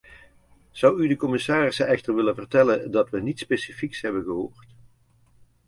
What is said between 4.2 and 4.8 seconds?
gehoord.